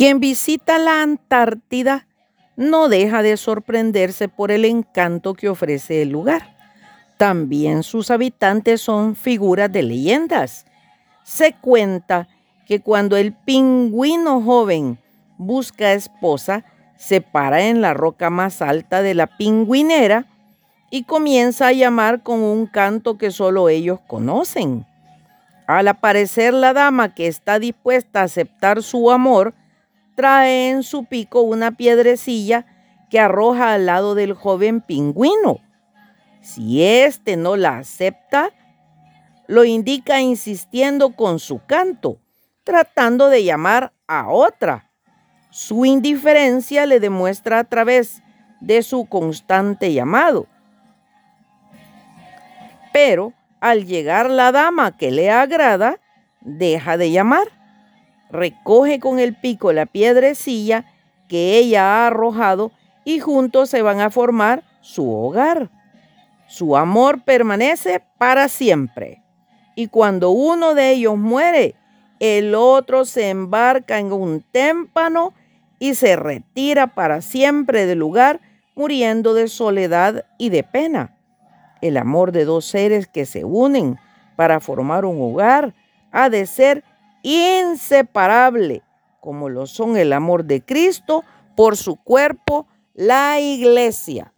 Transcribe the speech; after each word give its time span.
Quien 0.00 0.18
visita 0.18 0.78
la 0.78 1.02
Antártida 1.02 2.06
no 2.56 2.88
deja 2.88 3.20
de 3.20 3.36
sorprenderse 3.36 4.30
por 4.30 4.50
el 4.50 4.64
encanto 4.64 5.34
que 5.34 5.50
ofrece 5.50 6.00
el 6.00 6.08
lugar. 6.08 6.56
También 7.18 7.82
sus 7.82 8.10
habitantes 8.10 8.80
son 8.80 9.14
figuras 9.14 9.70
de 9.70 9.82
leyendas. 9.82 10.64
Se 11.22 11.52
cuenta 11.52 12.28
que 12.66 12.80
cuando 12.80 13.18
el 13.18 13.34
pingüino 13.34 14.40
joven 14.40 14.98
busca 15.36 15.92
esposa, 15.92 16.64
se 16.96 17.20
para 17.20 17.66
en 17.66 17.82
la 17.82 17.92
roca 17.92 18.30
más 18.30 18.62
alta 18.62 19.02
de 19.02 19.12
la 19.12 19.26
pingüinera 19.26 20.24
y 20.90 21.02
comienza 21.02 21.66
a 21.66 21.72
llamar 21.72 22.22
con 22.22 22.42
un 22.42 22.64
canto 22.64 23.18
que 23.18 23.30
solo 23.30 23.68
ellos 23.68 24.00
conocen. 24.06 24.86
Al 25.66 25.88
aparecer 25.88 26.54
la 26.54 26.72
dama 26.72 27.14
que 27.14 27.26
está 27.26 27.58
dispuesta 27.58 28.22
a 28.22 28.24
aceptar 28.24 28.82
su 28.82 29.10
amor, 29.10 29.52
trae 30.14 30.70
en 30.70 30.82
su 30.82 31.04
pico 31.04 31.42
una 31.42 31.72
piedrecilla 31.72 32.66
que 33.10 33.20
arroja 33.20 33.72
al 33.72 33.86
lado 33.86 34.14
del 34.14 34.34
joven 34.34 34.80
pingüino. 34.80 35.58
Si 36.40 36.82
éste 36.82 37.36
no 37.36 37.56
la 37.56 37.78
acepta, 37.78 38.50
lo 39.46 39.64
indica 39.64 40.20
insistiendo 40.20 41.16
con 41.16 41.38
su 41.38 41.60
canto, 41.66 42.18
tratando 42.64 43.28
de 43.28 43.44
llamar 43.44 43.92
a 44.06 44.28
otra. 44.28 44.90
Su 45.50 45.84
indiferencia 45.84 46.86
le 46.86 47.00
demuestra 47.00 47.58
a 47.58 47.64
través 47.64 48.22
de 48.60 48.82
su 48.82 49.06
constante 49.06 49.92
llamado. 49.92 50.46
Pero 52.92 53.32
al 53.60 53.86
llegar 53.86 54.30
la 54.30 54.52
dama 54.52 54.96
que 54.96 55.10
le 55.10 55.30
agrada, 55.30 55.98
deja 56.40 56.96
de 56.96 57.10
llamar 57.10 57.48
recoge 58.32 59.00
con 59.00 59.18
el 59.18 59.34
pico 59.34 59.72
la 59.72 59.86
piedrecilla 59.86 60.84
que 61.28 61.58
ella 61.58 61.84
ha 61.84 62.06
arrojado 62.08 62.72
y 63.04 63.20
juntos 63.20 63.70
se 63.70 63.82
van 63.82 64.00
a 64.00 64.10
formar 64.10 64.62
su 64.80 65.12
hogar. 65.12 65.70
Su 66.48 66.76
amor 66.76 67.22
permanece 67.22 68.02
para 68.18 68.48
siempre. 68.48 69.22
Y 69.76 69.86
cuando 69.86 70.30
uno 70.30 70.74
de 70.74 70.90
ellos 70.90 71.16
muere, 71.16 71.76
el 72.18 72.54
otro 72.54 73.04
se 73.04 73.30
embarca 73.30 73.98
en 73.98 74.12
un 74.12 74.42
témpano 74.42 75.32
y 75.78 75.94
se 75.94 76.16
retira 76.16 76.88
para 76.88 77.22
siempre 77.22 77.86
del 77.86 77.98
lugar, 77.98 78.40
muriendo 78.74 79.32
de 79.32 79.48
soledad 79.48 80.26
y 80.36 80.50
de 80.50 80.62
pena. 80.62 81.16
El 81.80 81.96
amor 81.96 82.32
de 82.32 82.44
dos 82.44 82.66
seres 82.66 83.06
que 83.06 83.24
se 83.24 83.44
unen 83.44 83.98
para 84.36 84.60
formar 84.60 85.04
un 85.04 85.20
hogar 85.20 85.74
ha 86.12 86.28
de 86.28 86.46
ser 86.46 86.84
inseparable, 87.22 88.82
como 89.20 89.48
lo 89.48 89.66
son 89.66 89.96
el 89.96 90.12
amor 90.12 90.44
de 90.44 90.64
Cristo 90.64 91.24
por 91.56 91.76
su 91.76 91.96
cuerpo, 91.96 92.66
la 92.94 93.40
iglesia. 93.40 94.32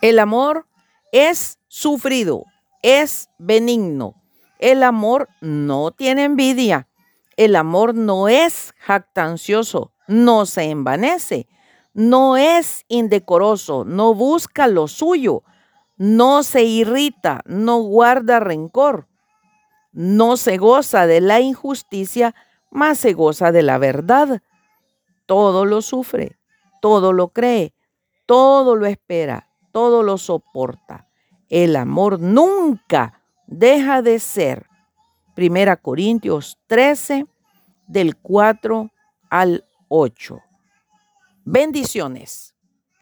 El 0.00 0.18
amor 0.18 0.66
es 1.12 1.58
sufrido, 1.68 2.44
es 2.82 3.28
benigno. 3.38 4.14
El 4.58 4.82
amor 4.82 5.28
no 5.40 5.90
tiene 5.90 6.24
envidia. 6.24 6.88
El 7.36 7.56
amor 7.56 7.94
no 7.94 8.28
es 8.28 8.74
jactancioso, 8.78 9.92
no 10.06 10.44
se 10.44 10.64
envanece, 10.64 11.48
no 11.94 12.36
es 12.36 12.84
indecoroso, 12.88 13.84
no 13.84 14.14
busca 14.14 14.66
lo 14.66 14.88
suyo, 14.88 15.42
no 15.96 16.42
se 16.42 16.64
irrita, 16.64 17.42
no 17.46 17.78
guarda 17.78 18.40
rencor 18.40 19.09
no 19.92 20.36
se 20.36 20.56
goza 20.56 21.06
de 21.06 21.20
la 21.20 21.40
injusticia, 21.40 22.34
más 22.70 22.98
se 22.98 23.12
goza 23.12 23.52
de 23.52 23.62
la 23.62 23.78
verdad. 23.78 24.42
Todo 25.26 25.64
lo 25.64 25.82
sufre, 25.82 26.38
todo 26.80 27.12
lo 27.12 27.28
cree, 27.28 27.74
todo 28.26 28.76
lo 28.76 28.86
espera, 28.86 29.48
todo 29.72 30.02
lo 30.02 30.18
soporta. 30.18 31.08
El 31.48 31.76
amor 31.76 32.20
nunca 32.20 33.22
deja 33.46 34.02
de 34.02 34.18
ser. 34.18 34.66
Primera 35.34 35.76
Corintios 35.76 36.58
13, 36.66 37.26
del 37.86 38.16
4 38.16 38.90
al 39.30 39.64
8. 39.88 40.40
Bendiciones. 41.44 42.54